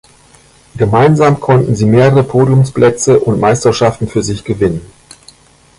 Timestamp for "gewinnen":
4.43-4.81